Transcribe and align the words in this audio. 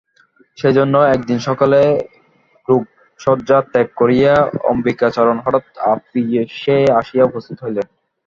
সেইজন্য 0.57 0.95
একদিন 1.15 1.39
সকালে 1.47 1.79
রোগশয্যা 2.67 3.57
ত্যাগ 3.71 3.87
করিয়া 3.99 4.33
অম্বিকাচরণ 4.71 5.37
হঠাৎ 5.45 5.65
আপিসে 5.93 6.77
আসিয়া 6.99 7.23
উপস্থিত 7.25 7.57
হইলেন। 7.63 7.87